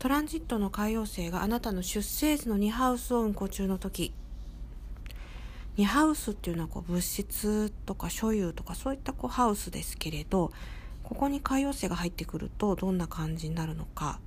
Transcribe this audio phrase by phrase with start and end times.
[0.00, 4.14] トランジットの海洋星があなたの出生時の2ハウスを運行中の時
[5.76, 10.52] 2ハウスっていうのはこう物質とか所有とかそういったこうハウスですけれど
[11.04, 14.20] ここに海洋星が入ってくるとどんな感じになるのか。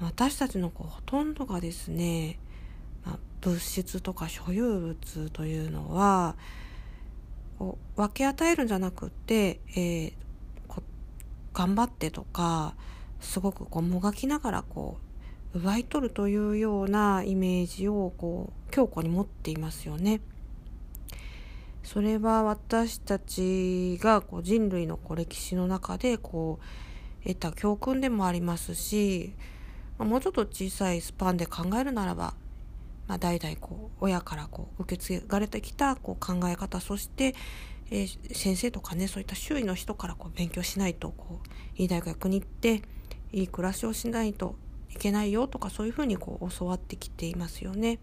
[0.00, 2.38] 私たちのこうほとんどがですね、
[3.04, 6.36] まあ、物質とか所有物というのは
[7.58, 10.12] こう分け与えるんじゃなくって、えー、
[11.52, 12.76] 頑張ってとか
[13.20, 14.98] すごくこうもがきながらこ
[15.54, 20.20] う奪い取るというようなイメージをこう強固に持っていますよね。
[21.82, 29.32] それは私たちがこう人類のこう歴史の中でこう得た教訓でもありますし
[29.96, 32.34] もうちょっと小さいスパンで考えるならば、
[33.06, 37.34] まあ、代々こう親からこう受け継がれてきたこう考え方そして、
[37.90, 42.82] えー、先生とかねそういった周囲の人からこう勉強しないとこういい大学に行って
[43.32, 44.56] いい暮らしをしないと
[44.90, 47.98] いけないよとかそういうふうにこう教わってきていますよね。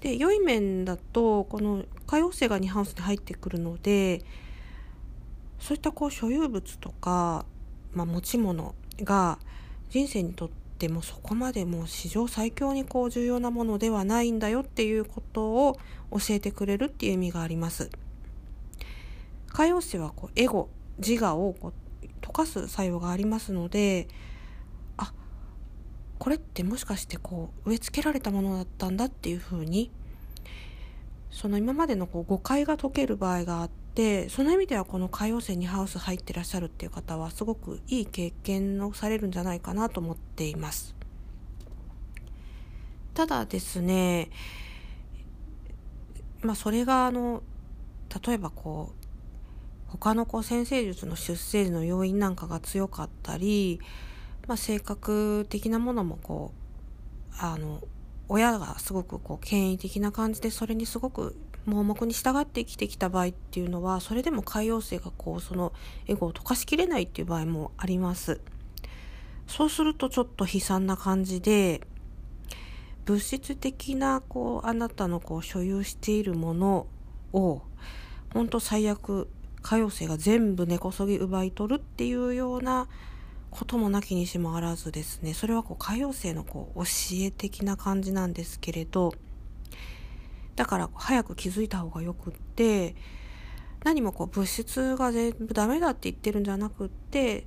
[0.00, 4.22] で良い面だとこの海王星が2ハウスに入ってくるので
[5.58, 7.44] そういったこう所有物とか、
[7.92, 9.40] まあ、持ち物が
[9.90, 15.78] 人生にとってもそこまでもう史上最強にこう重要なものではないんだよっていうことを
[16.12, 17.90] 教えてくれるっていう意味があります。
[19.48, 21.72] 海王星はこうエゴ自我をこう
[22.28, 24.08] 溶かす作用がありますので
[24.96, 25.12] あ
[26.18, 29.90] これってもしかしてこう植え付けられたものだったんだっていうふうに
[31.30, 40.94] その今までのこう誤解が解ける場合があってその意味ではこの海洋星にハウス入ってらっしゃるっていう方はすごくいい経験をされるんじゃないかなと思っています。
[43.14, 44.30] ただですね
[46.40, 47.42] まあそれがあの
[48.24, 49.07] 例えばこう
[49.88, 53.80] 他のこう先生術の出生時の要因なんかが強かったり、
[54.46, 57.80] まあ、性格的なものもこうあの
[58.28, 65.72] 親がすごくこう権威的な感じでそれにすごく盲目に従って生きてきた場合っていうのはそれでも海洋性がこうその
[66.06, 68.40] エゴを溶かしきれないっていう場合もあります。
[69.46, 71.80] そうするとちょっと悲惨な感じで
[73.06, 76.86] 物質的なこうあなたのこう所有しているもの
[77.32, 77.62] を
[78.34, 79.28] 本当最悪
[79.68, 82.88] 歌謡星が全部根こそぎ奪い取るっていうような
[83.50, 85.34] こともなきにしもあらずですね。
[85.34, 86.90] それはこう歌謡星のこう教
[87.20, 89.12] え的な感じなんですけれど。
[90.56, 92.96] だから早く気づいた方がよくって
[93.84, 97.46] 何もこう物質が全部ダメだって言ってるんじゃなくって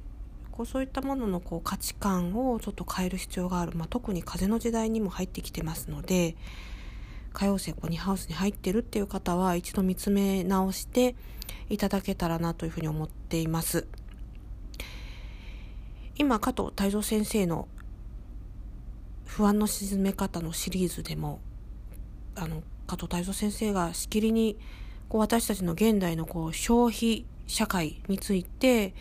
[0.52, 6.38] こうそういったもののこう価値観をちょっと変える必要がある、まあ、特に風の時代にも入ってきてますので
[7.36, 11.16] 歌謡星こにハウスに入ってるっていう方は一度見つめ直して
[11.72, 13.88] いただけたらなというふうに思っています。
[16.16, 17.68] 今加藤泰造先生の
[19.26, 21.40] 不安の沈め方のシリーズでも
[22.36, 24.58] あの加藤泰造先生がしきりに
[25.08, 28.94] こう私たちの現代のこう消費社会について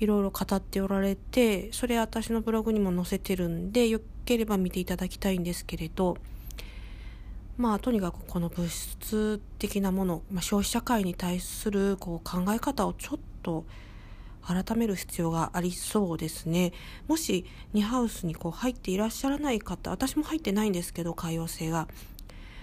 [0.00, 6.16] いろいろ語っておられてそれ私のブログにも載せてるんでよければ見ていただきたいんですけれど
[7.58, 13.64] まあとにかくこの物質的なもの、まあ、消費社会に対するこう考え方をちょっと
[14.42, 16.72] 改める必要がありそうですね。
[17.08, 21.88] もし2ハウスにこう入っていらっしゃらない方、私も入ってないんですけど、海洋性が。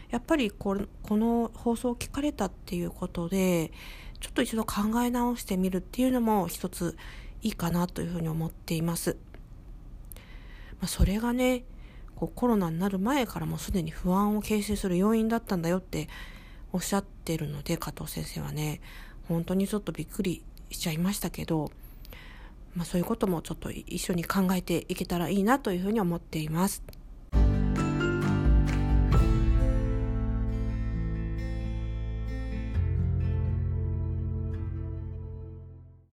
[0.10, 3.72] やっぱりここの放送を聞かれたっていうことで、
[4.20, 6.98] ちょっと一度考え直してみるっていうのも一つ
[7.44, 9.18] いいかなというふうに思っています。
[10.80, 11.66] まあ、それがね、
[12.16, 16.08] こうコロナになる前からもうすでに不安を形成する要因だったんだよって
[16.72, 18.82] おっしゃってるので加藤先生はね
[19.28, 21.72] 本当にちょっとびっくりしちゃいましたけど、
[22.76, 26.84] まあ、そういうこともちょっと一緒に考えていけたらいいなというふうに思っています。